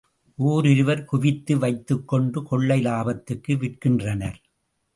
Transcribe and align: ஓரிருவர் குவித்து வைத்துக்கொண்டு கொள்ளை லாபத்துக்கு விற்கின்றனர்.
ஓரிருவர் 0.39 1.03
குவித்து 1.05 1.57
வைத்துக்கொண்டு 1.57 2.43
கொள்ளை 2.43 2.79
லாபத்துக்கு 2.81 3.55
விற்கின்றனர். 3.55 4.39